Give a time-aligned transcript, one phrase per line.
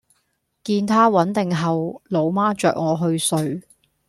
[0.63, 3.61] 見她穩定後，老媽著我去睡